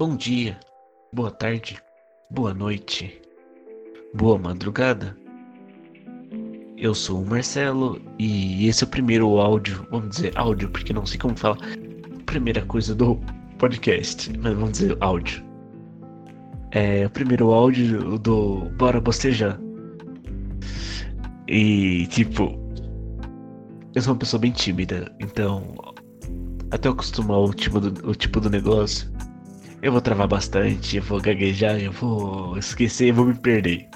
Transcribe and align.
Bom 0.00 0.16
dia, 0.16 0.58
boa 1.12 1.30
tarde, 1.30 1.78
boa 2.30 2.54
noite, 2.54 3.20
boa 4.14 4.38
madrugada. 4.38 5.14
Eu 6.74 6.94
sou 6.94 7.20
o 7.20 7.26
Marcelo 7.26 8.00
e 8.18 8.66
esse 8.66 8.82
é 8.82 8.86
o 8.86 8.90
primeiro 8.90 9.38
áudio, 9.38 9.86
vamos 9.90 10.16
dizer 10.16 10.32
áudio, 10.38 10.70
porque 10.70 10.94
não 10.94 11.04
sei 11.04 11.18
como 11.18 11.36
falar. 11.36 11.58
Primeira 12.24 12.64
coisa 12.64 12.94
do 12.94 13.20
podcast, 13.58 14.32
mas 14.38 14.54
vamos 14.54 14.72
dizer 14.72 14.96
áudio. 15.00 15.44
É 16.70 17.04
o 17.04 17.10
primeiro 17.10 17.50
áudio 17.52 18.18
do 18.18 18.70
Bora 18.78 19.02
Bostejar. 19.02 19.60
E 21.46 22.06
tipo, 22.06 22.58
eu 23.94 24.00
sou 24.00 24.14
uma 24.14 24.18
pessoa 24.18 24.40
bem 24.40 24.50
tímida, 24.50 25.14
então 25.20 25.74
até 26.70 26.88
eu 26.88 26.92
acostumar 26.92 27.36
o 27.36 27.52
tipo 27.52 27.78
do, 27.78 28.08
o 28.08 28.14
tipo 28.14 28.40
do 28.40 28.48
negócio, 28.48 29.10
eu 29.82 29.92
vou 29.92 30.00
travar 30.00 30.28
bastante, 30.28 30.96
eu 30.96 31.02
vou 31.02 31.20
gaguejar, 31.20 31.80
eu 31.80 31.92
vou 31.92 32.56
esquecer, 32.58 33.08
eu 33.08 33.14
vou 33.14 33.26
me 33.26 33.34
perder. 33.34 33.88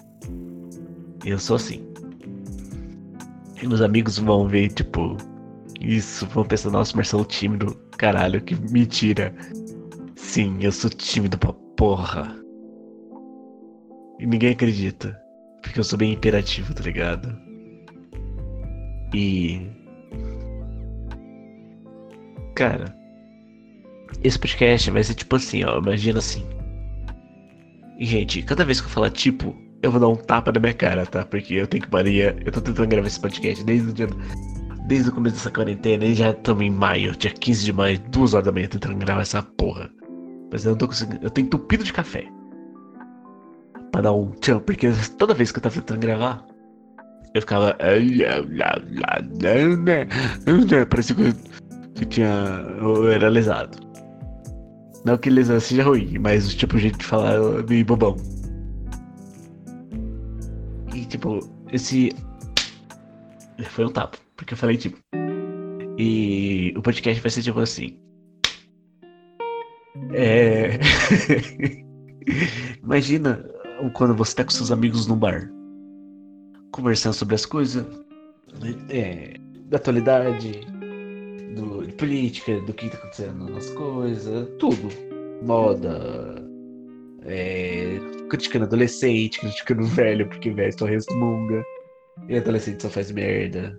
Eu 1.25 1.39
sou 1.39 1.57
assim. 1.57 1.87
E 3.63 3.67
meus 3.67 3.81
amigos 3.81 4.19
vão 4.19 4.49
ver, 4.49 4.71
tipo, 4.71 5.17
isso, 5.81 6.27
vão 6.27 6.45
pensar, 6.45 6.71
nossa, 6.71 6.97
Marcelo 6.97 7.25
tímido, 7.25 7.75
caralho, 7.97 8.41
que 8.41 8.55
mentira. 8.71 9.35
Sim, 10.17 10.59
eu 10.61 10.73
sou 10.73 10.91
tímido 10.91 11.39
pra 11.39 11.53
porra. 11.77 12.35
E 14.19 14.27
ninguém 14.27 14.53
acredita. 14.53 15.19
Porque 15.63 15.81
eu 15.81 15.85
sou 15.85 15.99
bem 15.99 16.13
imperativo, 16.13 16.75
tá 16.75 16.83
ligado? 16.83 17.37
E 19.15 19.71
Cara, 22.55 22.95
esse 24.23 24.39
podcast 24.39 24.91
vai 24.91 25.03
ser 25.03 25.15
tipo 25.15 25.37
assim, 25.37 25.65
ó. 25.65 25.79
Imagina 25.79 26.19
assim. 26.19 26.45
Gente, 27.99 28.43
cada 28.43 28.65
vez 28.65 28.81
que 28.81 28.87
eu 28.87 28.91
falar 28.91 29.11
tipo, 29.11 29.55
eu 29.83 29.91
vou 29.91 30.01
dar 30.01 30.09
um 30.09 30.17
tapa 30.17 30.51
na 30.51 30.61
minha 30.61 30.75
cara, 30.75 31.07
tá? 31.07 31.25
Porque 31.25 31.55
eu 31.55 31.67
tenho 31.67 31.85
que 31.85 31.93
Maria. 31.93 32.37
Eu 32.45 32.53
tô 32.53 32.61
tentando 32.61 32.89
gravar 32.89 33.07
esse 33.07 33.21
podcast 33.21 33.63
desde 33.65 33.91
o 33.91 33.93
dia. 33.93 34.09
Desde 34.87 35.09
o 35.09 35.13
começo 35.13 35.37
dessa 35.37 35.51
quarentena, 35.51 36.05
e 36.05 36.15
já 36.15 36.31
estamos 36.31 36.63
em 36.63 36.71
maio, 36.71 37.17
dia 37.17 37.31
15 37.31 37.65
de 37.65 37.73
maio, 37.73 37.99
duas 38.11 38.35
horas 38.35 38.45
da 38.45 38.53
manhã, 38.53 38.69
tentando 38.69 38.97
gravar 38.97 39.23
essa 39.23 39.43
porra. 39.43 39.91
Mas 40.53 40.65
eu 40.65 40.73
não 40.73 40.79
tô 40.79 40.89
conseguindo. 40.89 41.25
Eu 41.25 41.31
tô 41.31 41.41
entupido 41.41 41.85
de 41.85 41.93
café. 41.93 42.27
Pra 43.91 44.03
dar 44.03 44.13
um 44.13 44.31
tchau, 44.33 44.61
porque 44.61 44.91
toda 45.19 45.33
vez 45.33 45.51
que 45.53 45.59
eu 45.59 45.63
tava 45.63 45.75
tentando 45.77 46.01
gravar, 46.01 46.45
eu 47.35 47.41
ficava. 47.41 47.77
Parecia 50.91 51.17
que 51.17 51.23
eu 51.23 51.33
que 51.95 52.05
tinha. 52.05 52.29
Eu 52.81 53.11
era 53.11 53.29
lesado. 53.29 53.79
Não 55.05 55.19
que 55.19 55.29
lesado 55.29 55.61
seja 55.61 55.83
ruim, 55.83 56.19
mas 56.19 56.53
o 56.53 56.57
tipo, 56.57 56.79
jeito 56.79 56.99
de 56.99 57.05
falar 57.05 57.35
é 57.35 57.63
meio 57.69 57.85
bobão. 57.85 58.17
E 60.95 61.05
tipo, 61.05 61.41
esse. 61.71 62.11
Foi 63.71 63.85
um 63.85 63.91
tapa, 63.91 64.17
porque 64.37 64.55
eu 64.55 64.59
falei 64.59 64.77
tipo. 64.77 64.99
E 65.99 66.73
o 66.77 66.83
podcast 66.83 67.21
vai 67.21 67.31
ser 67.31 67.43
tipo 67.43 67.61
assim. 67.61 67.99
É. 70.13 70.79
Imagina 72.83 73.45
quando 73.93 74.15
você 74.15 74.37
tá 74.37 74.45
com 74.45 74.51
seus 74.51 74.71
amigos 74.73 75.07
no 75.07 75.17
bar, 75.17 75.51
conversando 76.73 77.13
sobre 77.13 77.35
as 77.35 77.45
coisas 77.45 77.85
é, 78.89 79.35
da 79.67 79.77
atualidade, 79.77 80.61
do, 81.55 81.87
de 81.87 81.93
política, 81.93 82.61
do 82.61 82.73
que 82.73 82.89
tá 82.89 82.97
acontecendo 82.99 83.51
nas 83.51 83.71
coisas, 83.71 84.49
tudo. 84.59 84.89
Moda, 85.43 86.43
é, 87.25 87.99
criticando 88.29 88.65
adolescente, 88.65 89.41
criticando 89.41 89.85
velho, 89.89 90.29
porque 90.29 90.51
velho 90.51 90.79
só 90.79 90.85
resmunga. 90.85 91.65
E 92.29 92.37
adolescente 92.37 92.83
só 92.83 92.89
faz 92.89 93.11
merda. 93.11 93.79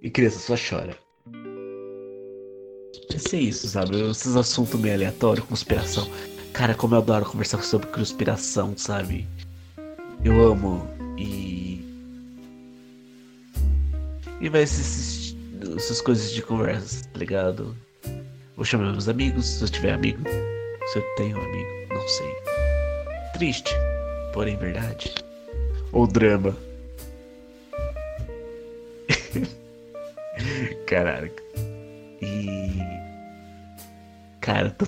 E 0.00 0.10
criança 0.10 0.38
só 0.38 0.54
chora. 0.56 0.96
Vai 3.10 3.18
ser 3.18 3.40
isso, 3.40 3.68
sabe? 3.68 4.00
Esses 4.10 4.36
assuntos 4.36 4.78
meio 4.80 4.94
aleatórios, 4.94 5.46
conspiração. 5.46 6.08
Cara, 6.52 6.74
como 6.74 6.94
eu 6.94 6.98
adoro 6.98 7.24
conversar 7.24 7.62
sobre 7.62 7.88
conspiração, 7.88 8.76
sabe? 8.76 9.26
Eu 10.24 10.40
amo. 10.52 10.86
E. 11.18 11.84
E 14.40 14.48
vai 14.48 14.66
ser 14.66 14.82
essas 15.76 16.00
coisas 16.00 16.30
de 16.30 16.42
conversa, 16.42 17.04
tá 17.08 17.18
ligado? 17.18 17.76
Vou 18.56 18.64
chamar 18.64 18.92
meus 18.92 19.08
amigos, 19.08 19.46
se 19.46 19.62
eu 19.62 19.68
tiver 19.68 19.92
amigo. 19.92 20.22
Se 20.92 20.98
eu 20.98 21.02
tenho 21.16 21.36
amigo, 21.36 21.94
não 21.94 22.08
sei. 22.08 22.34
Triste, 23.34 23.74
porém 24.32 24.56
verdade. 24.56 25.14
Ou 25.92 26.06
drama. 26.06 26.56
Caraca. 30.86 31.42
E. 32.22 32.78
Cara, 34.40 34.70
tô... 34.70 34.86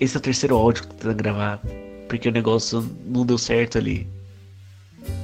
esse 0.00 0.16
é 0.16 0.18
o 0.18 0.22
terceiro 0.22 0.56
áudio 0.56 0.82
que 0.82 0.88
eu 0.88 0.92
tô 0.92 0.96
tentando 0.96 1.16
gravar. 1.16 1.60
Porque 2.08 2.28
o 2.28 2.32
negócio 2.32 2.84
não 3.04 3.24
deu 3.24 3.38
certo 3.38 3.78
ali. 3.78 4.08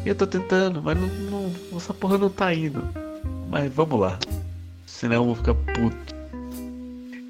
Eu 0.06 0.14
tô 0.14 0.26
tentando, 0.26 0.82
mas 0.82 0.96
não, 0.98 1.08
não, 1.08 1.76
essa 1.76 1.92
porra 1.92 2.18
não 2.18 2.30
tá 2.30 2.54
indo. 2.54 2.82
Mas 3.50 3.72
vamos 3.72 3.98
lá. 3.98 4.18
Senão 4.94 5.16
eu 5.16 5.24
vou 5.24 5.34
ficar 5.34 5.54
puto. 5.54 6.14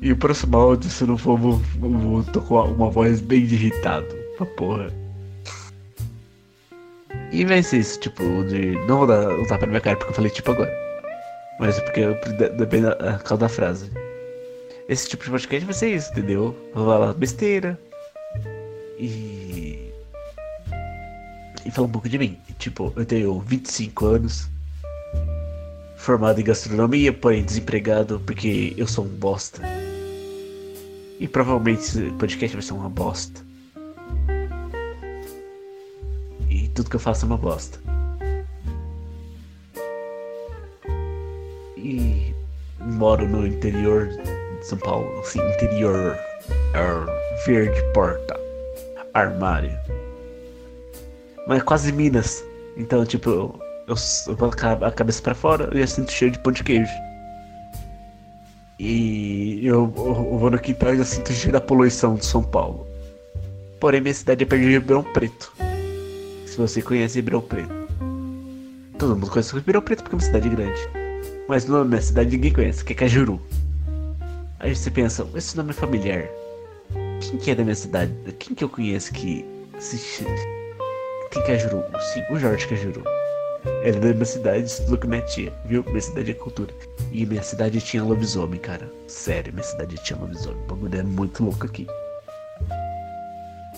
E 0.03 0.13
o 0.13 0.17
próximo 0.19 0.55
áudio, 0.55 0.91
se 0.91 1.05
não 1.05 1.17
for, 1.17 1.39
vou, 1.39 1.53
vou 1.79 2.23
com 2.43 2.63
uma 2.73 2.91
voz 2.91 3.23
bem 3.23 3.41
irritado. 3.41 4.07
Pra 4.37 4.45
porra. 4.45 4.93
E 7.33 7.43
vai 7.47 7.63
ser 7.63 7.79
isso, 7.79 7.99
tipo, 8.01 8.23
de. 8.45 8.73
Não 8.87 8.99
vou 8.99 9.07
dar 9.07 9.31
um 9.31 9.47
tapa 9.47 9.65
na 9.65 9.71
minha 9.71 9.81
cara 9.81 9.97
porque 9.97 10.11
eu 10.11 10.15
falei 10.15 10.31
tipo 10.31 10.51
agora. 10.51 10.71
Mas 11.59 11.79
é 11.79 11.81
porque 11.81 12.49
depende 12.51 12.83
da 12.83 13.19
causa 13.21 13.41
da 13.41 13.49
frase. 13.49 13.91
Esse 14.87 15.09
tipo 15.09 15.25
de 15.25 15.31
podcast 15.31 15.65
vai 15.65 15.75
ser 15.75 15.95
isso, 15.95 16.13
entendeu? 16.13 16.55
Vou 16.75 16.85
falar 16.85 17.15
besteira. 17.15 17.81
E. 18.99 19.91
E 21.65 21.71
falar 21.71 21.89
um 21.89 21.93
pouco 21.93 22.11
de 22.11 22.19
mim. 22.19 22.39
Tipo, 22.59 22.93
eu 22.95 23.07
tenho 23.07 23.41
25 23.41 24.05
anos 24.05 24.54
formado 26.05 26.39
em 26.39 26.45
gastronomia, 26.45 27.13
porém 27.13 27.43
desempregado 27.43 28.21
porque 28.27 28.75
eu 28.77 28.87
sou 28.87 29.07
um 29.07 29.09
bosta. 29.09 29.63
E 31.19 31.27
provavelmente 31.27 31.81
esse 31.81 32.11
podcast 32.19 32.57
vai 32.57 32.63
ser 32.63 32.75
uma 32.75 32.91
bosta. 32.91 33.41
E 36.51 36.69
tudo 36.69 36.91
que 36.91 36.97
eu 36.97 37.01
faço 37.01 37.25
é 37.25 37.27
uma 37.27 37.39
bosta. 37.39 37.79
E 41.79 42.35
moro 42.81 43.27
no 43.27 43.47
interior 43.47 44.09
de 44.09 44.67
São 44.67 44.79
Paulo, 44.79 45.21
assim, 45.21 45.41
interior, 45.55 46.19
er, 46.75 47.07
verde 47.47 47.81
porta, 47.95 48.39
armário. 49.15 49.73
Mas 51.49 51.63
quase 51.63 51.93
Minas. 51.93 52.45
Então, 52.77 53.07
tipo, 53.07 53.59
eu, 53.87 54.35
vou 54.35 54.51
a 54.51 54.93
cabeça 54.93 55.23
para 55.23 55.35
fora 55.35 55.71
e 55.77 55.81
eu 55.81 55.87
sinto 55.87 56.11
cheio 56.11 56.31
de 56.31 56.39
pão 56.39 56.53
de 56.53 56.65
queijo. 56.65 56.93
E 58.79 59.61
eu, 59.63 59.93
eu 59.97 60.39
vou 60.39 60.51
no 60.51 60.59
quintal 60.59 60.95
e 60.95 60.99
eu 60.99 61.05
sinto 61.05 61.33
cheio 61.33 61.53
da 61.53 61.61
poluição 61.61 62.17
de 62.17 62.25
São 62.25 62.43
Paulo. 62.43 62.87
Porém, 63.79 64.01
minha 64.01 64.15
cidade 64.15 64.43
é 64.43 64.47
perto 64.47 64.63
de 64.63 64.71
Ribeirão 64.71 65.03
Preto. 65.03 65.53
Se 66.47 66.57
você 66.57 66.81
conhece 66.81 67.17
Ribeirão 67.17 67.43
Preto. 67.43 67.73
Todo 68.99 69.15
mundo 69.15 69.31
conhece 69.31 69.55
Ribeirão 69.55 69.83
Preto 69.83 70.03
porque 70.03 70.15
é 70.15 70.19
uma 70.19 70.25
cidade 70.25 70.49
grande. 70.49 70.81
Mas 71.47 71.67
no 71.67 71.75
nome 71.75 71.85
da 71.85 71.91
minha 71.91 72.03
cidade 72.03 72.31
ninguém 72.31 72.53
conhece, 72.53 72.85
que 72.85 72.95
é 72.95 72.97
Cajuru. 72.97 73.41
Aí 74.59 74.75
você 74.75 74.91
pensa, 74.91 75.27
esse 75.35 75.57
nome 75.57 75.71
é 75.71 75.75
familiar. 75.75 76.25
Quem 77.21 77.39
que 77.39 77.51
é 77.51 77.55
da 77.55 77.63
minha 77.63 77.75
cidade? 77.75 78.13
Quem 78.39 78.55
que 78.55 78.65
eu 78.65 78.69
conheço 78.69 79.13
que 79.13 79.45
se... 79.79 80.25
É 80.27 81.41
Cajuru? 81.47 81.85
Sim, 82.13 82.23
o 82.31 82.39
Jorge 82.39 82.67
Cajuru. 82.67 83.14
Era 83.83 83.99
da 83.99 84.13
minha 84.13 84.25
cidade, 84.25 84.67
estudou 84.67 84.99
com 84.99 85.09
minha 85.09 85.23
tia, 85.23 85.53
viu? 85.65 85.83
Minha 85.85 86.01
cidade 86.01 86.31
é 86.31 86.35
cultura. 86.35 86.73
E 87.13 87.25
minha 87.25 87.43
cidade 87.43 87.81
tinha 87.81 88.03
lobisomem, 88.03 88.61
cara. 88.61 88.91
Sério, 89.09 89.53
minha 89.53 89.65
cidade 89.65 89.97
tinha 90.05 90.19
lobisomem. 90.19 90.63
O 90.65 90.67
bagulho 90.67 90.99
é 90.99 91.03
muito 91.03 91.43
louco 91.45 91.65
aqui. 91.65 91.87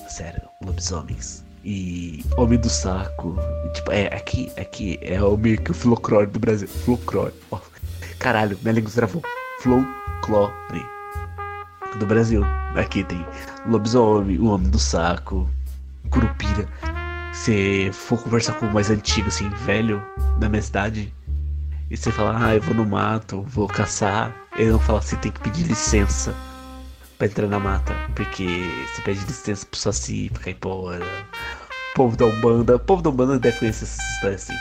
Sério, 0.09 0.43
lobisomens. 0.65 1.45
E 1.65 2.25
Homem 2.37 2.59
do 2.59 2.69
Saco. 2.69 3.37
E, 3.67 3.73
tipo, 3.73 3.93
é 3.93 4.07
aqui, 4.07 4.51
aqui 4.57 4.99
é 5.03 5.23
o 5.23 5.37
meio 5.37 5.61
que 5.61 5.71
o 5.71 5.75
folclore 5.75 6.27
do 6.27 6.39
Brasil. 6.39 6.69
Folclore. 6.69 7.35
Oh, 7.51 7.59
caralho, 8.19 8.59
minha 8.63 8.75
língua 8.75 8.91
travou. 8.91 9.23
Folclore 9.61 10.53
do 11.99 12.07
Brasil. 12.07 12.43
Aqui 12.75 13.05
tem 13.05 13.25
lobisomem, 13.69 14.39
o 14.39 14.47
Homem 14.47 14.69
do 14.69 14.79
Saco, 14.79 15.49
Curupira 16.11 16.69
você 17.37 17.91
for 17.93 18.21
conversar 18.23 18.55
com 18.55 18.67
o 18.67 18.73
mais 18.73 18.91
antigo, 18.91 19.29
assim, 19.29 19.49
velho, 19.65 20.03
da 20.39 20.49
minha 20.49 20.63
cidade, 20.63 21.13
e 21.91 21.97
você 21.97 22.11
falar, 22.11 22.43
ah, 22.45 22.55
eu 22.55 22.61
vou 22.61 22.75
no 22.75 22.85
mato, 22.85 23.43
vou 23.43 23.69
caçar, 23.69 24.35
ele 24.57 24.71
não 24.71 24.81
fala 24.81 24.99
assim, 24.99 25.17
tem 25.17 25.31
que 25.31 25.41
pedir 25.41 25.65
licença 25.65 26.35
pra 27.19 27.27
entrar 27.27 27.47
na 27.47 27.61
mata. 27.61 27.95
Porque 28.15 28.47
você 28.95 29.03
pede 29.03 29.21
licença 29.21 29.65
pro 29.67 29.79
Saci 29.79 30.31
pra 30.33 30.43
caipora. 30.43 31.05
Povo 31.95 32.17
da 32.17 32.27
Umbanda. 32.27 32.77
O 32.77 32.81
povo 32.81 33.03
da 33.03 33.11
Umbanda 33.11 33.39
deve 33.39 33.59
conhecer 33.59 33.85
essas 33.85 33.99
histórias 34.15 34.43
assim. 34.43 34.59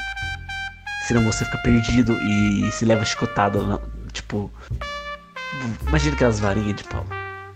Senão 1.07 1.23
você 1.25 1.43
fica 1.45 1.57
perdido 1.59 2.13
e 2.13 2.71
se 2.71 2.85
leva 2.85 3.03
chicotada. 3.03 3.61
na- 3.61 3.79
Tipo. 4.13 4.49
Imagina 5.87 6.15
aquelas 6.15 6.39
varinhas 6.39 6.75
de 6.77 6.83
pau. 6.85 7.05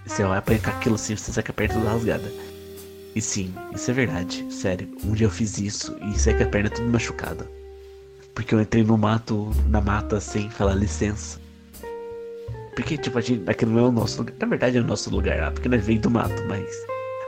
Você 0.06 0.24
vai 0.24 0.38
apanhar 0.40 0.68
aquilo 0.68 0.96
assim, 0.96 1.16
você 1.16 1.32
sai 1.32 1.44
com 1.44 1.52
a 1.52 1.54
perna 1.54 1.76
toda 1.76 1.92
rasgada. 1.92 2.32
E 3.20 3.22
sim, 3.22 3.54
isso 3.76 3.92
é 3.92 3.94
verdade. 3.94 4.46
Sério, 4.50 4.88
um 5.04 5.12
dia 5.12 5.28
eu 5.28 5.30
fiz 5.30 5.58
isso 5.58 5.94
e 6.02 6.18
saí 6.18 6.34
com 6.36 6.44
a 6.44 6.48
perna 6.48 6.70
toda 6.70 6.88
machucada. 6.88 7.46
Porque 8.34 8.56
eu 8.56 8.62
entrei 8.62 8.82
no 8.82 8.98
mato, 8.98 9.52
na 9.68 9.82
mata 9.82 10.22
sem 10.22 10.50
falar 10.50 10.76
licença. 10.76 11.38
Porque, 12.74 12.98
tipo, 12.98 13.18
a 13.18 13.22
gente, 13.22 13.44
aquele 13.50 13.72
não 13.72 13.80
é 13.80 13.90
o 13.90 13.92
nosso 13.92 14.20
lugar. 14.20 14.36
Na 14.40 14.48
verdade 14.48 14.78
é 14.78 14.80
o 14.80 14.86
nosso 14.86 15.10
lugar 15.10 15.38
lá, 15.38 15.52
porque 15.52 15.68
nós 15.68 15.86
veio 15.86 16.00
do 16.00 16.10
mato, 16.10 16.42
mas 16.48 16.66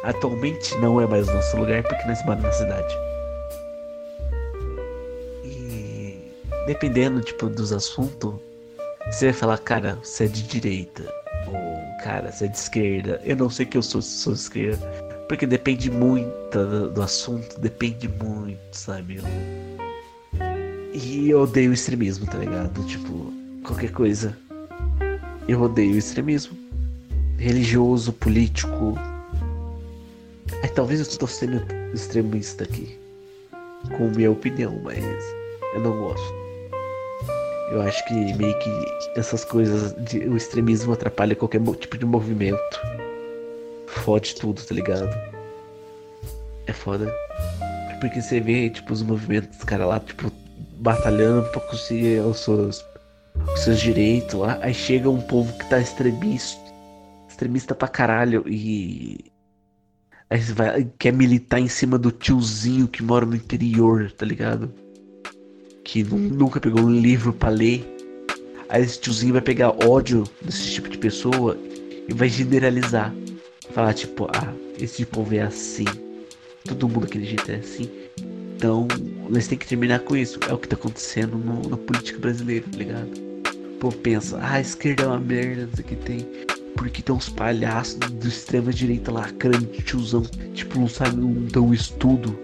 atualmente 0.06 0.78
não 0.78 1.02
é 1.02 1.06
mais 1.06 1.28
o 1.28 1.34
nosso 1.34 1.58
lugar 1.58 1.84
porque 1.84 2.08
nós 2.08 2.24
moramos 2.24 2.46
na 2.46 2.52
cidade. 2.54 2.96
E 5.44 6.32
dependendo, 6.68 7.20
tipo, 7.20 7.50
dos 7.50 7.74
assuntos, 7.74 8.36
você 9.08 9.26
vai 9.26 9.34
falar, 9.34 9.58
cara, 9.58 10.00
você 10.02 10.24
é 10.24 10.28
de 10.30 10.44
direita. 10.44 11.04
Ou, 11.48 12.02
cara, 12.02 12.32
você 12.32 12.46
é 12.46 12.48
de 12.48 12.58
esquerda. 12.58 13.22
Eu 13.26 13.36
não 13.36 13.50
sei 13.50 13.66
que 13.66 13.78
eu 13.78 13.82
sou, 13.82 14.02
sou 14.02 14.32
de 14.32 14.40
esquerda. 14.40 15.11
Porque 15.31 15.48
depende 15.48 15.89
muito 15.89 16.89
do, 16.94 17.01
assunto, 17.01 17.57
depende 17.57 18.06
muito, 18.06 18.60
sabe? 18.74 19.22
E 20.94 21.30
eu 21.30 21.44
odeio 21.44 21.72
extremismo, 21.72 22.25
tá 22.25 22.38
ligado? 22.38 22.86
Tipo, 22.86 23.31
qualquer 23.63 23.94
coisa. 23.94 24.38
Eu 25.48 25.62
odeio 25.62 25.98
extremismo. 25.98 26.57
Religioso, 27.38 28.12
político. 28.12 29.00
Talvez 30.75 31.00
eu 31.00 31.07
estou 31.07 31.30
sendo 31.30 31.63
extremista 31.94 32.66
aqui. 32.66 33.00
Com 33.98 34.10
minha 34.10 34.31
opinião, 34.31 34.81
mas 34.83 35.01
eu 35.74 35.80
não 35.80 35.98
gosto. 35.98 36.33
Eu 37.72 37.81
acho 37.83 38.06
que 38.06 38.33
meio 38.33 38.60
que 38.60 38.69
essas 39.16 39.45
coisas, 39.45 39.95
de, 40.04 40.28
o 40.28 40.36
extremismo 40.36 40.92
atrapalha 40.92 41.38
qualquer 41.38 41.62
tipo 41.78 41.98
de 41.98 42.06
movimento. 42.06 43.00
Fode 44.03 44.36
tudo, 44.36 44.62
tá 44.62 44.74
ligado? 44.74 45.09
É 46.68 46.74
foda. 46.74 47.12
Porque 48.00 48.21
você 48.21 48.39
vê, 48.39 48.69
tipo, 48.69 48.94
os 48.94 49.03
movimentos 49.03 49.56
dos 49.57 49.63
caras 49.65 49.88
lá, 49.88 50.00
tipo, 50.00 50.31
batalhando 50.80 51.48
pra 51.51 51.62
conseguir 51.62 52.19
os 52.21 52.39
seus, 52.39 52.83
os 53.53 53.59
seus 53.63 53.80
direitos 53.80 54.33
lá. 54.39 54.57
Aí 54.62 54.74
chega 54.74 55.09
um 55.09 55.21
povo 55.21 55.56
que 55.57 55.69
tá 55.69 55.80
extremista, 55.80 56.59
extremista 57.30 57.75
pra 57.75 57.88
caralho 57.88 58.44
e. 58.48 59.25
Aí 60.30 60.42
você 60.42 60.54
vai, 60.54 60.88
quer 60.97 61.12
militar 61.12 61.59
em 61.59 61.68
cima 61.68 61.97
do 61.97 62.09
tiozinho 62.12 62.88
que 62.88 63.04
mora 63.04 63.25
no 63.25 63.36
interior, 63.36 64.12
tá 64.12 64.25
ligado? 64.25 64.74
Que 65.83 66.04
nu- 66.04 66.18
nunca 66.18 66.59
pegou 66.59 66.81
um 66.81 66.89
livro 66.89 67.33
pra 67.33 67.50
ler. 67.50 67.86
Aí 68.69 68.81
esse 68.81 69.00
tiozinho 69.00 69.33
vai 69.33 69.42
pegar 69.42 69.75
ódio 69.86 70.24
desse 70.42 70.71
tipo 70.71 70.88
de 70.89 70.97
pessoa 70.97 71.57
e 72.07 72.13
vai 72.13 72.30
generalizar. 72.30 73.13
Falar 73.73 73.94
tipo, 73.94 74.27
ah, 74.33 74.53
esse 74.79 75.06
povo 75.06 75.33
é 75.33 75.41
assim. 75.41 75.85
Todo 76.65 76.88
mundo 76.89 77.01
daquele 77.01 77.25
jeito 77.25 77.50
é 77.51 77.56
assim. 77.56 77.89
Então, 78.57 78.88
nós 79.29 79.47
tem 79.47 79.57
que 79.57 79.65
terminar 79.68 80.00
com 80.00 80.15
isso. 80.15 80.39
É 80.47 80.53
o 80.53 80.57
que 80.57 80.68
tá 80.68 80.75
acontecendo 80.75 81.38
no- 81.38 81.68
na 81.69 81.77
política 81.77 82.19
brasileira, 82.19 82.65
tá 82.71 82.77
ligado? 82.77 83.09
O 83.75 83.77
povo 83.79 83.97
pensa, 83.97 84.38
ah, 84.39 84.53
a 84.56 84.62
esquerda 84.62 85.03
é 85.03 85.07
uma 85.07 85.19
merda, 85.19 85.65
não 85.68 85.73
sei 85.75 85.85
o 85.85 85.88
que 85.88 85.95
tem. 85.95 86.27
Porque 86.75 87.01
tem 87.01 87.15
uns 87.15 87.29
palhaços 87.29 87.95
do 87.95 88.27
extrema 88.27 88.71
direita 88.71 89.12
lacrando, 89.12 89.65
tiozão. 89.83 90.21
Tipo, 90.53 90.79
não 90.79 90.88
sabe, 90.88 91.18
não 91.18 91.33
dão 91.33 91.73
estudo. 91.73 92.38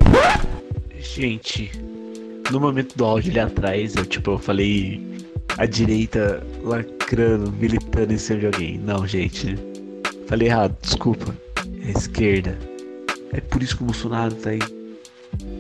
Gente, 1.00 1.72
no 2.52 2.60
momento 2.60 2.96
do 2.98 3.06
áudio 3.06 3.32
ali 3.32 3.40
atrás, 3.40 3.96
eu 3.96 4.06
tipo, 4.06 4.32
eu 4.32 4.40
falei 4.40 5.02
a 5.58 5.66
direita 5.66 6.46
lacrando, 6.64 7.52
militando 7.52 8.14
em 8.14 8.18
cima 8.18 8.40
de 8.40 8.46
alguém. 8.48 8.78
Não, 8.80 9.08
gente. 9.08 9.56
Falei 10.28 10.50
errado, 10.50 10.76
desculpa. 10.82 11.34
É 11.86 11.88
a 11.88 11.92
esquerda. 11.98 12.58
É 13.32 13.40
por 13.40 13.64
isso 13.64 13.78
que 13.78 13.84
o 13.84 13.86
Bolsonaro 13.86 14.36
tá 14.36 14.50
aí. 14.50 14.60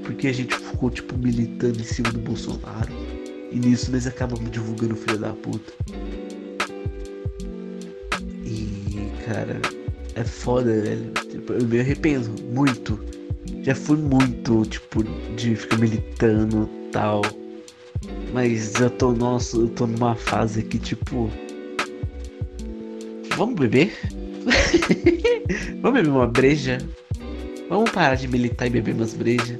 Porque 0.03 0.27
a 0.27 0.33
gente 0.33 0.53
ficou, 0.53 0.89
tipo, 0.89 1.17
militando 1.17 1.79
em 1.79 1.83
cima 1.85 2.11
do 2.11 2.19
Bolsonaro. 2.19 2.91
E 3.49 3.57
nisso 3.57 3.89
nós 3.91 4.05
acabamos 4.05 4.51
divulgando 4.51 4.93
o 4.93 4.97
filho 4.97 5.19
da 5.19 5.31
puta. 5.31 5.71
E, 8.43 9.09
cara, 9.25 9.61
é 10.15 10.23
foda, 10.25 10.81
velho. 10.81 11.13
Tipo, 11.29 11.53
eu 11.53 11.65
me 11.65 11.79
arrependo 11.79 12.29
muito. 12.53 12.99
Já 13.63 13.73
fui 13.73 13.95
muito, 13.95 14.65
tipo, 14.65 15.01
de 15.37 15.55
ficar 15.55 15.77
militando 15.77 16.69
tal. 16.91 17.21
Mas 18.33 18.75
eu 18.75 18.89
tô, 18.89 19.13
nossa, 19.13 19.55
eu 19.55 19.69
tô 19.69 19.87
numa 19.87 20.13
fase 20.13 20.61
que, 20.61 20.77
tipo. 20.77 21.31
Vamos 23.37 23.55
beber? 23.55 23.93
Vamos 25.81 25.99
beber 25.99 26.09
uma 26.09 26.27
breja? 26.27 26.77
Vamos 27.69 27.89
parar 27.91 28.15
de 28.15 28.27
militar 28.27 28.67
e 28.67 28.69
beber 28.69 28.95
umas 28.95 29.13
brejas? 29.13 29.59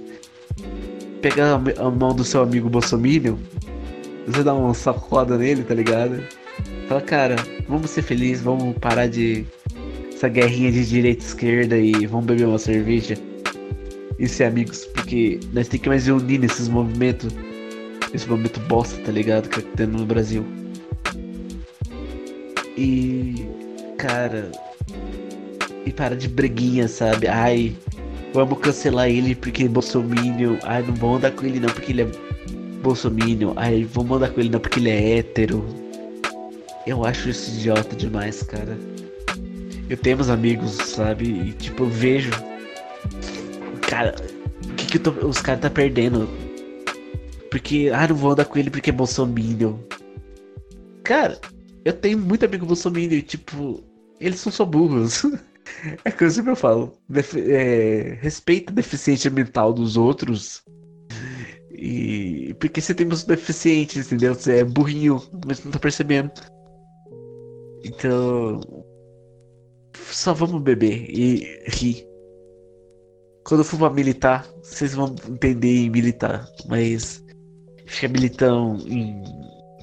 Pegar 1.22 1.62
a 1.78 1.90
mão 1.90 2.16
do 2.16 2.24
seu 2.24 2.42
amigo 2.42 2.70
Bolsominion, 2.70 3.36
você 4.28 4.44
dá 4.44 4.54
uma 4.54 4.74
sacoda 4.74 5.38
nele, 5.38 5.64
tá 5.64 5.74
ligado? 5.74 6.24
Fala, 6.88 7.02
cara, 7.02 7.36
vamos 7.68 7.90
ser 7.90 8.02
felizes, 8.02 8.44
vamos 8.44 8.78
parar 8.78 9.08
de 9.08 9.46
essa 10.14 10.28
guerrinha 10.28 10.72
de 10.72 10.86
direita 10.86 11.24
e 11.24 11.28
esquerda 11.28 11.78
e 11.78 12.06
vamos 12.06 12.26
beber 12.26 12.48
uma 12.48 12.58
cerveja 12.58 13.16
e 14.20 14.28
ser 14.28 14.46
amigos, 14.46 14.86
porque 14.86 15.40
nós 15.54 15.68
tem 15.68 15.80
que 15.80 15.88
mais 15.88 16.08
unir 16.08 16.40
nesses 16.40 16.68
movimentos, 16.68 17.34
esse 18.14 18.28
movimento 18.28 18.60
bosta, 18.62 19.00
tá 19.04 19.12
ligado? 19.12 19.48
Que 19.48 19.62
tá 19.62 19.70
tendo 19.76 19.98
no 19.98 20.06
Brasil. 20.06 20.46
E, 22.76 23.46
cara, 23.98 24.52
e 25.88 25.92
para 25.94 26.16
de 26.16 26.28
breguinha, 26.28 26.88
sabe? 26.88 27.28
Ai, 27.28 27.76
vamos 28.34 28.60
cancelar 28.60 29.10
ele 29.10 29.36
porque 29.36 29.64
é 29.64 29.68
bolsominion. 29.68 30.58
Ai, 30.64 30.84
não 30.84 30.94
vamos 30.96 31.18
andar 31.18 31.32
com 31.32 31.46
ele 31.46 31.60
não 31.60 31.70
porque 31.70 31.92
ele 31.92 32.02
é 32.04 32.08
bolsominion. 32.82 33.54
Ai, 33.56 33.84
vamos 33.86 34.18
andar 34.18 34.30
com 34.30 34.40
ele 34.40 34.50
não 34.50 34.60
porque 34.60 34.80
ele 34.80 34.90
é 34.90 35.18
hétero. 35.20 35.66
Eu 36.86 37.04
acho 37.06 37.30
isso 37.30 37.52
idiota 37.52 37.96
demais, 37.96 38.44
cara. 38.44 38.78
Eu 39.90 39.98
tenho 39.98 40.20
uns 40.20 40.30
amigos, 40.30 40.72
sabe? 40.72 41.26
E 41.26 41.52
tipo, 41.54 41.84
eu 41.84 41.90
vejo. 41.90 42.32
Cara, 43.90 44.16
o 44.66 44.74
que, 44.74 44.86
que 44.86 45.00
tô- 45.00 45.12
os 45.28 45.42
caras 45.42 45.62
tá 45.62 45.70
perdendo? 45.70 46.28
Porque, 47.50 47.90
ah, 47.94 48.08
não 48.08 48.16
vou 48.16 48.32
andar 48.32 48.46
com 48.46 48.58
ele 48.60 48.70
porque 48.70 48.90
é 48.90 48.94
bolsominion. 48.94 49.76
Cara, 51.04 51.40
eu 51.86 51.94
tenho 51.94 52.18
muito 52.18 52.44
amigo 52.46 52.66
bolsominion 52.66 53.14
e 53.18 53.22
tipo, 53.22 53.82
eles 54.20 54.40
são 54.42 54.52
só 54.52 54.66
burros. 54.66 55.24
É 56.04 56.12
que 56.12 56.24
eu 56.24 56.32
sempre 56.32 56.56
falo. 56.56 56.94
É, 57.36 58.18
respeita 58.22 58.72
a 58.72 58.76
deficiência 58.76 59.30
mental 59.30 59.74
dos 59.74 59.98
outros. 59.98 60.64
E. 61.72 62.56
Porque 62.60 62.82
você 62.82 62.94
tem 62.94 63.08
uns 63.08 63.24
deficientes, 63.24 64.08
entendeu? 64.08 64.34
Você 64.34 64.60
é 64.60 64.64
burrinho, 64.64 65.22
mas 65.46 65.64
não 65.64 65.72
tá 65.72 65.80
percebendo. 65.80 66.32
Então. 67.84 68.62
Só 70.12 70.34
vamos 70.34 70.62
beber 70.62 71.10
e 71.10 71.64
rir. 71.68 72.08
Quando 73.46 73.62
eu 73.62 73.66
for 73.66 73.78
pra 73.78 73.90
militar, 73.90 74.48
vocês 74.62 74.94
vão 74.94 75.16
entender 75.30 75.86
em 75.86 75.90
militar. 75.90 76.48
Mas. 76.68 77.24
Fica 77.86 78.10
militão 78.10 78.78
em 78.86 79.24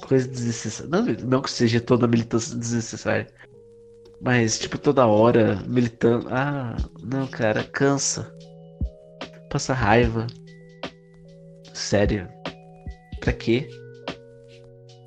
coisa 0.07 0.29
desnecessária. 0.29 0.91
Não, 0.91 1.05
não 1.26 1.43
que 1.43 1.50
seja 1.50 1.81
toda 1.81 2.07
militância 2.07 2.57
desnecessária. 2.57 3.26
Mas, 4.25 4.59
tipo, 4.59 4.78
toda 4.78 5.07
hora 5.07 5.62
militando. 5.66 6.28
Ah, 6.31 6.75
não, 7.02 7.26
cara, 7.26 7.62
cansa. 7.62 8.35
Passa 9.50 9.75
raiva. 9.75 10.26
Sério. 11.75 12.26
Pra 13.21 13.35
quê? 13.35 13.69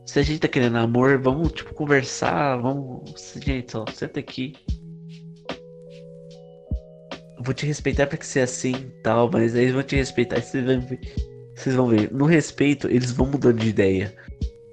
Se 0.05 0.19
a 0.19 0.21
gente 0.21 0.41
tá 0.41 0.47
querendo 0.47 0.77
amor, 0.77 1.19
vamos, 1.19 1.51
tipo, 1.51 1.73
conversar. 1.73 2.57
Vamos. 2.57 3.11
Gente, 3.43 3.75
ó, 3.75 3.85
senta 3.91 4.19
aqui. 4.19 4.53
Vou 7.39 7.55
te 7.55 7.65
respeitar 7.65 8.05
porque 8.05 8.25
você 8.25 8.41
é 8.41 8.43
assim 8.43 8.75
e 8.75 9.01
tal, 9.01 9.31
mas 9.31 9.55
eles 9.55 9.73
vão 9.73 9.81
te 9.81 9.95
respeitar 9.95 10.39
vocês 10.41 10.63
vão 10.63 10.79
ver. 10.79 10.99
Vocês 11.55 11.75
vão 11.75 11.87
ver. 11.87 12.13
No 12.13 12.25
respeito, 12.25 12.87
eles 12.87 13.11
vão 13.11 13.25
mudando 13.25 13.59
de 13.59 13.69
ideia. 13.69 14.15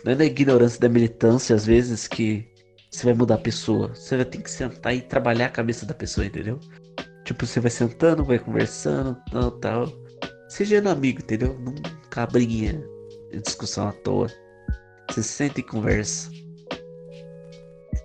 Não 0.04 0.12
é 0.12 0.16
na 0.16 0.24
ignorância 0.26 0.78
da 0.78 0.88
militância, 0.88 1.56
às 1.56 1.64
vezes, 1.64 2.06
que 2.06 2.46
você 2.94 3.06
vai 3.06 3.14
mudar 3.14 3.34
a 3.34 3.38
pessoa. 3.38 3.88
Você 3.94 4.16
vai 4.16 4.24
ter 4.24 4.38
que 4.38 4.50
sentar 4.50 4.94
e 4.94 5.02
trabalhar 5.02 5.46
a 5.46 5.50
cabeça 5.50 5.84
da 5.84 5.94
pessoa, 5.94 6.26
entendeu? 6.26 6.60
Tipo, 7.24 7.46
você 7.46 7.58
vai 7.58 7.70
sentando, 7.70 8.24
vai 8.24 8.38
conversando, 8.38 9.16
tal, 9.30 9.50
tal. 9.52 9.92
Seja 10.48 10.80
no 10.80 10.90
amigo, 10.90 11.20
entendeu? 11.20 11.58
Não 11.58 11.74
cabrinha, 12.10 12.80
discussão 13.42 13.88
à 13.88 13.92
toa. 13.92 14.28
Você 15.10 15.22
senta 15.22 15.60
e 15.60 15.62
conversa. 15.62 16.30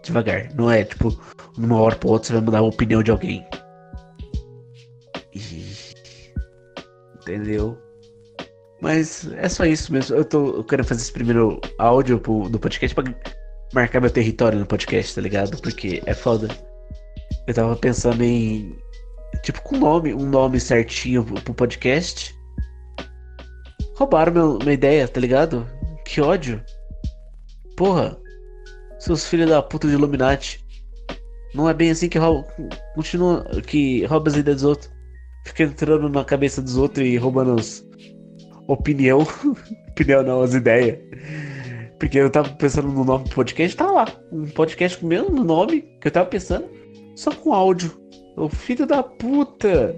Devagar, 0.02 0.54
não 0.56 0.72
é 0.72 0.84
tipo 0.84 1.16
numa 1.58 1.80
hora 1.80 1.96
pra 1.96 2.10
outra 2.10 2.28
você 2.28 2.34
vai 2.34 2.42
mudar 2.42 2.60
a 2.60 2.64
opinião 2.64 3.04
de 3.04 3.12
alguém. 3.12 3.46
Entendeu? 7.22 7.78
Mas 8.82 9.30
é 9.34 9.48
só 9.50 9.66
isso 9.66 9.92
mesmo. 9.94 10.16
Eu 10.16 10.26
tô 10.26 10.56
eu 10.56 10.64
quero 10.64 10.84
fazer 10.84 11.02
esse 11.02 11.12
primeiro 11.12 11.60
áudio 11.78 12.20
pro, 12.20 12.50
do 12.50 12.58
podcast 12.58 12.96
pra 12.96 13.04
marcar 13.74 14.02
meu 14.02 14.10
território 14.10 14.60
no 14.60 14.66
podcast, 14.66 15.16
tá 15.16 15.22
ligado? 15.22 15.60
Porque 15.62 16.02
é 16.06 16.14
foda. 16.14 16.48
Eu 17.48 17.54
tava 17.54 17.76
pensando 17.76 18.24
em. 18.24 18.76
Tipo, 19.44 19.62
com 19.62 19.78
nome, 19.78 20.14
um 20.14 20.26
nome 20.26 20.60
certinho 20.60 21.24
pro, 21.24 21.54
podcast. 21.54 22.36
Roubaram 23.96 24.34
meu, 24.34 24.60
minha 24.60 24.74
ideia, 24.74 25.08
tá 25.08 25.20
ligado? 25.20 25.68
Que 26.06 26.22
ódio. 26.22 26.64
Porra. 27.76 28.18
Seus 28.98 29.26
filhos 29.28 29.50
da 29.50 29.62
puta 29.62 29.88
de 29.88 29.94
Illuminati. 29.94 30.66
Não 31.54 31.70
é 31.70 31.74
bem 31.74 31.92
assim 31.92 32.10
que 32.10 32.18
rouba. 32.18 32.48
Continua. 32.96 33.46
Que 33.66 34.06
rouba 34.06 34.30
as 34.30 34.38
ideias 34.38 34.62
dos 34.62 34.70
outros. 34.70 34.92
Fica 35.46 35.64
entrando 35.64 36.10
na 36.10 36.24
cabeça 36.24 36.62
dos 36.62 36.76
outros 36.76 37.06
e 37.08 37.18
roubando 37.18 37.60
as 37.60 37.86
opinião. 38.68 39.26
opinião 39.90 40.24
não, 40.24 40.42
as 40.42 40.54
ideias. 40.54 41.00
Porque 42.00 42.18
eu 42.18 42.30
tava 42.30 42.50
pensando 42.50 42.88
no 42.88 43.04
nome 43.04 43.26
do 43.26 43.36
podcast, 43.36 43.76
tá 43.76 43.92
lá. 43.92 44.08
Um 44.32 44.46
podcast 44.46 44.98
com 44.98 45.06
o 45.06 45.10
mesmo 45.10 45.44
nome 45.44 45.82
que 46.00 46.08
eu 46.08 46.12
tava 46.12 46.30
pensando, 46.30 46.70
só 47.14 47.30
com 47.32 47.54
áudio. 47.54 47.92
O 48.38 48.48
filho 48.48 48.88
da 48.88 49.04
puta. 49.04 49.94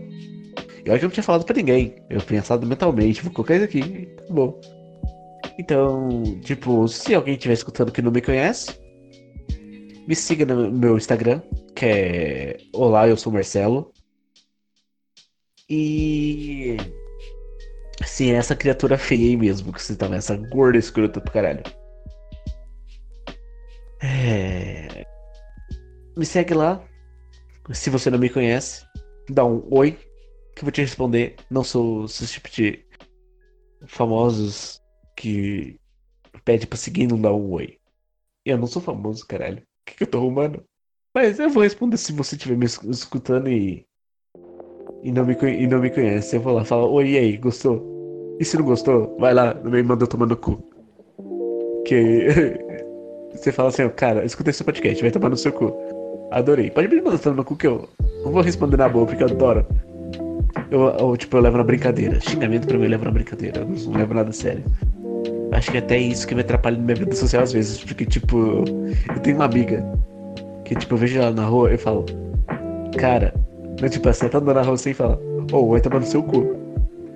Eu 0.83 0.93
acho 0.93 0.99
que 0.99 1.05
eu 1.05 1.09
não 1.09 1.13
tinha 1.13 1.23
falado 1.23 1.45
pra 1.45 1.55
ninguém. 1.55 1.95
Eu 2.09 2.19
pensado 2.21 2.65
mentalmente, 2.65 3.21
vou 3.21 3.31
colocar 3.31 3.55
isso 3.55 3.65
aqui. 3.65 4.07
Tá 4.17 4.33
bom. 4.33 4.59
Então, 5.59 6.39
tipo, 6.41 6.87
se 6.87 7.13
alguém 7.13 7.35
estiver 7.35 7.53
escutando 7.53 7.91
que 7.91 8.01
não 8.01 8.11
me 8.11 8.21
conhece, 8.21 8.71
me 10.07 10.15
siga 10.15 10.43
no 10.43 10.71
meu 10.71 10.97
Instagram, 10.97 11.39
que 11.75 11.85
é 11.85 12.57
Olá, 12.73 13.07
eu 13.07 13.15
sou 13.15 13.31
Marcelo. 13.31 13.91
E. 15.69 16.77
Sim, 18.03 18.31
é 18.31 18.35
essa 18.35 18.55
criatura 18.55 18.97
feia 18.97 19.29
aí 19.29 19.37
mesmo 19.37 19.71
que 19.71 19.81
você 19.81 19.95
tá 19.95 20.07
essa 20.15 20.35
gorda 20.35 20.79
escrota 20.79 21.21
pro 21.21 21.31
caralho. 21.31 21.61
É... 24.01 25.05
Me 26.17 26.25
segue 26.25 26.53
lá. 26.53 26.83
Se 27.71 27.89
você 27.89 28.09
não 28.09 28.19
me 28.19 28.29
conhece, 28.29 28.85
dá 29.29 29.45
um 29.45 29.63
oi 29.71 29.91
que 30.55 30.61
eu 30.61 30.63
vou 30.63 30.71
te 30.71 30.81
responder. 30.81 31.35
Não 31.49 31.63
sou 31.63 32.05
esse 32.05 32.27
tipo 32.27 32.49
de 32.49 32.85
famosos 33.85 34.81
que 35.15 35.79
pede 36.43 36.67
pra 36.67 36.77
seguir 36.77 37.03
e 37.03 37.07
não 37.07 37.21
dá 37.21 37.31
um 37.31 37.51
oi. 37.51 37.77
Eu 38.45 38.57
não 38.57 38.67
sou 38.67 38.81
famoso, 38.81 39.25
caralho. 39.27 39.59
O 39.59 39.85
que, 39.85 39.95
que 39.95 40.03
eu 40.03 40.07
tô 40.07 40.17
arrumando? 40.17 40.63
Mas 41.13 41.39
eu 41.39 41.49
vou 41.49 41.63
responder 41.63 41.97
se 41.97 42.11
você 42.13 42.35
estiver 42.35 42.57
me 42.57 42.65
escutando 42.65 43.49
e. 43.49 43.85
E 45.03 45.11
não, 45.11 45.25
me, 45.25 45.33
e 45.33 45.67
não 45.67 45.79
me 45.79 45.89
conhece. 45.89 46.35
Eu 46.35 46.41
vou 46.41 46.53
lá 46.53 46.63
falar, 46.63 46.85
oi, 46.85 47.11
e 47.11 47.17
aí, 47.17 47.37
gostou? 47.37 48.37
E 48.39 48.45
se 48.45 48.57
não 48.57 48.65
gostou, 48.65 49.17
vai 49.19 49.33
lá, 49.33 49.53
me 49.53 49.81
manda 49.83 50.07
tomar 50.07 50.27
no 50.27 50.37
cu. 50.37 50.63
Que 51.85 52.27
Você 53.33 53.51
fala 53.51 53.69
assim, 53.69 53.87
cara, 53.89 54.25
escuta 54.25 54.49
esse 54.49 54.63
podcast, 54.63 55.01
vai 55.01 55.11
tomar 55.11 55.29
no 55.29 55.37
seu 55.37 55.51
cu. 55.51 55.73
Adorei. 56.31 56.69
Pode 56.69 56.87
me 56.87 57.01
mandar 57.01 57.31
no 57.31 57.43
cu 57.43 57.55
que 57.55 57.67
eu 57.67 57.87
não 58.23 58.31
vou 58.31 58.41
responder 58.41 58.77
na 58.77 58.87
boa, 58.87 59.05
porque 59.05 59.23
eu 59.23 59.27
adoro. 59.27 59.65
Eu, 60.69 60.81
eu, 60.81 61.17
tipo, 61.17 61.37
eu 61.37 61.41
levo 61.41 61.57
na 61.57 61.63
brincadeira. 61.63 62.19
Xingamento 62.21 62.67
pra 62.67 62.77
mim 62.77 62.85
eu 62.85 62.91
levo 62.91 63.05
na 63.05 63.11
brincadeira. 63.11 63.61
Eu 63.61 63.67
não, 63.67 63.75
não 63.75 63.99
levo 63.99 64.13
nada 64.13 64.31
sério. 64.31 64.63
Acho 65.51 65.71
que 65.71 65.77
até 65.77 65.97
isso 65.97 66.25
que 66.25 66.33
me 66.33 66.41
atrapalha 66.41 66.77
na 66.77 66.83
minha 66.83 66.95
vida 66.95 67.13
social 67.13 67.43
às 67.43 67.51
vezes. 67.51 67.83
Porque, 67.83 68.05
tipo, 68.05 68.63
eu 69.13 69.19
tenho 69.21 69.35
uma 69.37 69.45
amiga 69.45 69.83
que, 70.63 70.75
tipo, 70.75 70.93
eu 70.93 70.97
vejo 70.97 71.19
ela 71.19 71.31
na 71.31 71.45
rua 71.45 71.73
e 71.73 71.77
falo, 71.77 72.05
cara, 72.97 73.33
eu, 73.81 73.89
tipo, 73.89 74.07
assim, 74.07 74.29
tá 74.29 74.37
andando 74.37 74.55
na 74.55 74.61
rua 74.61 74.75
assim 74.75 74.91
e 74.91 74.93
fala, 74.93 75.19
ô, 75.51 75.57
oh, 75.57 75.69
vai 75.71 75.81
tomar 75.81 75.99
no 75.99 76.05
seu 76.05 76.23
cu. 76.23 76.55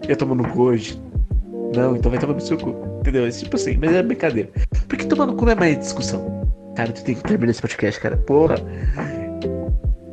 Eu 0.08 0.16
tomo 0.18 0.36
no 0.36 0.48
cu 0.50 0.64
hoje. 0.64 1.02
Não, 1.76 1.96
então 1.96 2.12
vai 2.12 2.20
tomar 2.20 2.34
no 2.34 2.42
seu 2.42 2.58
cu. 2.58 2.95
Entendeu? 3.06 3.28
É 3.28 3.30
tipo 3.30 3.56
assim, 3.56 3.78
mas 3.78 3.94
é 3.94 4.02
brincadeira. 4.02 4.50
Porque 4.88 5.06
tomar 5.06 5.28
no 5.28 5.36
cu 5.36 5.46
não 5.46 5.52
é 5.52 5.56
mais 5.56 5.78
discussão. 5.78 6.50
Cara, 6.76 6.92
tu 6.92 7.04
tem 7.04 7.14
que 7.14 7.22
terminar 7.22 7.52
esse 7.52 7.62
podcast, 7.62 8.02
cara. 8.02 8.18
Porra. 8.18 8.56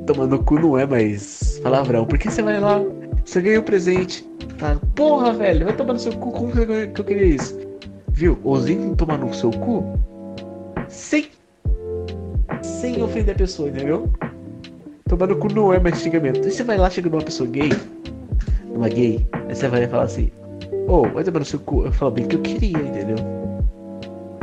Tomar 0.06 0.26
no 0.26 0.44
cu 0.44 0.56
não 0.60 0.78
é 0.78 0.84
mais 0.84 1.58
palavrão. 1.62 2.04
Porque 2.04 2.30
você 2.30 2.42
vai 2.42 2.60
lá, 2.60 2.82
você 3.24 3.40
ganha 3.40 3.60
um 3.60 3.62
presente. 3.62 4.22
Tá? 4.58 4.78
Porra, 4.94 5.32
velho, 5.32 5.64
vai 5.64 5.74
tomar 5.74 5.94
no 5.94 5.98
seu 5.98 6.12
cu. 6.12 6.32
Como 6.32 6.52
que 6.52 6.58
eu, 6.58 6.66
que 6.92 7.00
eu 7.00 7.04
queria 7.06 7.24
isso? 7.24 7.58
Viu? 8.10 8.38
Ousei 8.44 8.76
tomar 8.94 9.16
no 9.16 9.32
seu 9.32 9.50
cu 9.50 9.98
sem. 10.86 11.30
Sem 12.60 13.02
ofender 13.02 13.34
a 13.34 13.38
pessoa, 13.38 13.70
entendeu? 13.70 14.12
Tomar 15.08 15.28
no 15.28 15.36
cu 15.36 15.50
não 15.50 15.72
é 15.72 15.80
mais 15.80 15.98
xingamento. 15.98 16.46
E 16.46 16.50
você 16.50 16.62
vai 16.62 16.76
lá, 16.76 16.90
chega 16.90 17.08
numa 17.08 17.22
pessoa 17.22 17.48
gay, 17.48 17.70
numa 18.66 18.90
gay, 18.90 19.26
aí 19.48 19.54
você 19.54 19.66
vai 19.66 19.86
falar 19.88 20.04
assim: 20.04 20.30
Ô, 20.88 21.02
oh, 21.02 21.08
vai 21.10 21.24
tomar 21.24 21.40
no 21.40 21.44
seu 21.44 21.60
cu. 21.60 21.84
Eu 21.84 21.92
falo 21.92 22.10
bem 22.10 22.26
que 22.26 22.36
eu 22.36 22.40
queria, 22.40 22.78
entendeu? 22.78 23.16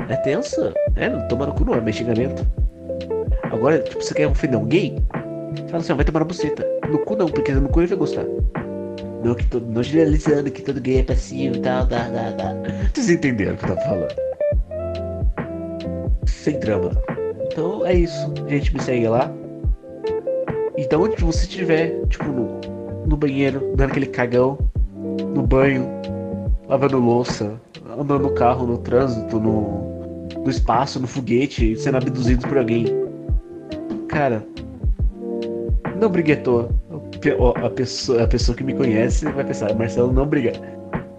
É 0.07 0.15
tensa. 0.17 0.73
É, 0.95 1.09
tomar 1.27 1.47
no 1.47 1.53
cu 1.53 1.65
não 1.65 1.75
é 1.75 1.81
mais 1.81 1.95
xingamento. 1.95 2.45
Agora, 3.43 3.79
tipo, 3.79 4.01
você 4.01 4.13
quer 4.13 4.27
ofender 4.27 4.59
gay? 4.65 4.95
Fala 5.67 5.77
assim, 5.77 5.93
ó, 5.93 5.95
vai 5.95 6.05
tomar 6.05 6.19
na 6.19 6.25
buceta. 6.25 6.65
No 6.89 6.99
cu 6.99 7.15
não, 7.15 7.27
porque 7.27 7.51
no 7.51 7.69
cu 7.69 7.81
ele 7.81 7.87
vai 7.87 7.97
gostar. 7.97 8.25
Não, 9.23 9.35
que 9.35 9.45
todo, 9.47 9.65
não 9.65 9.83
generalizando 9.83 10.49
que 10.49 10.61
todo 10.61 10.79
gay 10.79 10.99
é 10.99 11.03
passivo 11.03 11.55
e 11.55 11.59
tal, 11.59 11.85
dá, 11.85 12.07
dá, 12.09 12.31
dá. 12.31 12.55
Vocês 12.93 13.09
entenderam 13.09 13.53
o 13.53 13.57
que 13.57 13.65
eu 13.65 13.75
tava 13.75 13.81
falando? 13.81 14.15
Sem 16.25 16.59
drama. 16.59 16.91
Então 17.51 17.85
é 17.85 17.93
isso. 17.93 18.33
Gente 18.47 18.73
me 18.73 18.81
segue 18.81 19.07
lá. 19.07 19.31
Então 20.77 21.01
onde 21.01 21.21
você 21.21 21.41
estiver, 21.41 21.99
tipo, 22.07 22.25
no, 22.25 22.59
no 23.05 23.17
banheiro, 23.17 23.73
dando 23.75 23.91
aquele 23.91 24.05
cagão, 24.05 24.57
no 25.35 25.43
banho, 25.43 25.98
lavando 26.69 26.99
louça, 26.99 27.59
andando 27.97 28.29
no 28.29 28.33
carro, 28.35 28.65
no 28.65 28.77
trânsito, 28.77 29.39
no, 29.39 30.27
no 30.37 30.49
espaço, 30.49 30.99
no 30.99 31.07
foguete, 31.07 31.75
sendo 31.75 31.97
abduzido 31.97 32.47
por 32.47 32.59
alguém. 32.59 32.85
Cara, 34.07 34.45
não 35.99 36.09
briguetou. 36.09 36.69
A 37.63 37.69
pessoa, 37.71 38.23
a 38.23 38.27
pessoa 38.27 38.55
que 38.55 38.63
me 38.63 38.73
conhece 38.73 39.25
vai 39.31 39.43
pensar, 39.43 39.73
Marcelo 39.73 40.13
não 40.13 40.25
briga. 40.25 40.53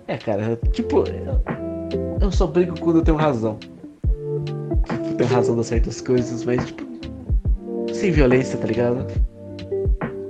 É, 0.06 0.16
cara, 0.16 0.58
tipo, 0.72 1.04
eu 2.20 2.30
só 2.30 2.46
brigo 2.46 2.78
quando 2.78 3.00
eu 3.00 3.02
tenho 3.02 3.16
razão. 3.16 3.58
Tipo, 3.58 5.14
tenho 5.16 5.28
razão 5.28 5.56
das 5.56 5.66
certas 5.66 6.00
coisas, 6.00 6.44
mas 6.44 6.64
tipo, 6.64 6.84
sem 7.92 8.12
violência, 8.12 8.56
tá 8.56 8.66
ligado? 8.66 9.06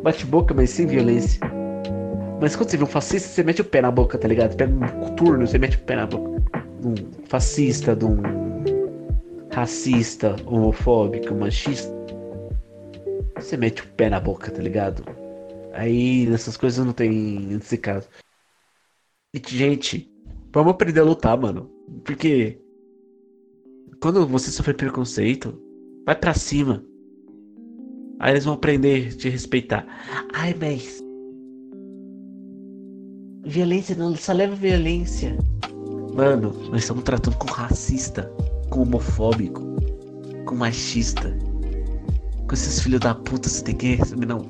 Bate 0.03 0.25
boca, 0.25 0.55
mas 0.55 0.71
sem 0.71 0.87
violência. 0.87 1.41
Mas 2.41 2.57
quando 2.57 2.71
você 2.71 2.77
vê 2.79 2.85
um 2.85 2.87
fascista, 2.87 3.29
você 3.29 3.43
mete 3.43 3.61
o 3.61 3.65
pé 3.65 3.83
na 3.83 3.91
boca, 3.91 4.17
tá 4.17 4.27
ligado? 4.27 4.57
Pega 4.57 4.73
um 4.73 5.15
turno, 5.15 5.47
você 5.47 5.59
mete 5.59 5.77
o 5.77 5.81
pé 5.81 5.97
na 5.97 6.07
boca. 6.07 6.43
Um 6.83 7.27
fascista, 7.27 7.95
de 7.95 8.07
um 8.07 8.17
racista, 9.53 10.35
homofóbico, 10.47 11.35
machista. 11.35 11.93
Você 13.37 13.59
mete 13.59 13.83
o 13.83 13.87
pé 13.89 14.09
na 14.09 14.19
boca, 14.19 14.51
tá 14.51 14.63
ligado? 14.63 15.05
Aí 15.75 16.27
nessas 16.27 16.57
coisas 16.57 16.85
não 16.85 16.95
tem 16.95 17.11
nesse 17.11 17.77
caso. 17.77 18.09
E, 19.35 19.43
gente, 19.47 20.11
vamos 20.51 20.73
aprender 20.73 21.01
a 21.01 21.05
lutar, 21.05 21.39
mano. 21.39 21.71
Porque 22.05 22.59
quando 24.01 24.27
você 24.27 24.51
sofrer 24.51 24.75
preconceito, 24.75 25.61
vai 26.07 26.17
para 26.17 26.33
cima. 26.33 26.83
Aí 28.19 28.33
eles 28.33 28.47
vão 28.47 28.55
aprender 28.55 29.09
a 29.09 29.17
te 29.17 29.29
respeitar. 29.29 29.87
Ai, 30.33 30.55
mas 30.59 31.10
Violência 33.51 33.97
não, 33.97 34.15
só 34.15 34.33
leva 34.33 34.55
violência. 34.55 35.37
Mano, 36.15 36.55
nós 36.71 36.83
estamos 36.83 37.03
tratando 37.03 37.37
com 37.37 37.49
racista, 37.49 38.31
com 38.71 38.83
homofóbico, 38.83 39.61
com 40.47 40.55
machista. 40.55 41.37
Com 42.47 42.55
esses 42.55 42.81
filhos 42.81 43.01
da 43.01 43.13
puta, 43.13 43.49
você 43.49 43.65
tem 43.65 43.75
que 43.75 43.97
receber 43.97 44.27
não, 44.27 44.47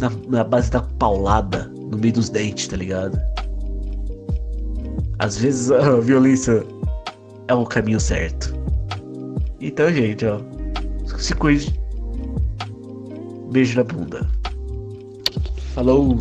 na, 0.00 0.10
na 0.28 0.44
base 0.44 0.70
da 0.70 0.80
paulada, 0.80 1.70
no 1.90 1.98
meio 1.98 2.14
dos 2.14 2.30
dentes, 2.30 2.68
tá 2.68 2.76
ligado? 2.78 3.20
Às 5.18 5.36
vezes 5.36 5.70
a 5.70 5.96
violência 6.00 6.64
é 7.48 7.54
o 7.54 7.66
caminho 7.66 8.00
certo. 8.00 8.54
Então, 9.60 9.92
gente, 9.92 10.24
ó. 10.24 10.40
Se 11.18 11.34
cuide. 11.34 11.78
Beijo 13.52 13.76
na 13.76 13.84
bunda. 13.84 14.26
Falou! 15.74 16.18